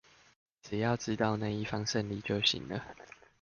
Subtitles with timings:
[0.63, 2.83] 只要知道那一方勝利就行了